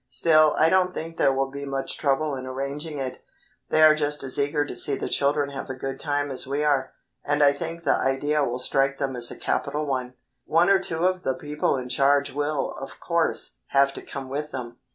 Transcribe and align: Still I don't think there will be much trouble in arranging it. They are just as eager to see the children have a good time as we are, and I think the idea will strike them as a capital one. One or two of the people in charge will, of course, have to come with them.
Still 0.09 0.55
I 0.57 0.69
don't 0.71 0.91
think 0.91 1.17
there 1.17 1.31
will 1.31 1.51
be 1.51 1.63
much 1.63 1.99
trouble 1.99 2.33
in 2.35 2.47
arranging 2.47 2.97
it. 2.97 3.23
They 3.69 3.83
are 3.83 3.93
just 3.93 4.23
as 4.23 4.39
eager 4.39 4.65
to 4.65 4.75
see 4.75 4.95
the 4.95 5.07
children 5.07 5.51
have 5.51 5.69
a 5.69 5.75
good 5.75 5.99
time 5.99 6.31
as 6.31 6.47
we 6.47 6.63
are, 6.63 6.93
and 7.23 7.43
I 7.43 7.53
think 7.53 7.83
the 7.83 7.95
idea 7.97 8.43
will 8.43 8.57
strike 8.57 8.97
them 8.97 9.15
as 9.15 9.29
a 9.29 9.37
capital 9.37 9.85
one. 9.85 10.15
One 10.45 10.71
or 10.71 10.79
two 10.79 11.05
of 11.05 11.21
the 11.21 11.35
people 11.35 11.77
in 11.77 11.87
charge 11.87 12.33
will, 12.33 12.71
of 12.81 12.99
course, 12.99 13.59
have 13.67 13.93
to 13.93 14.01
come 14.01 14.27
with 14.27 14.49
them. 14.49 14.77